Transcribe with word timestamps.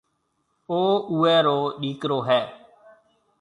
او 0.69 0.81
اُوئي 1.09 1.35
رو 1.45 1.59
ڏِيڪرو 1.81 2.19
هيَ 2.27 2.41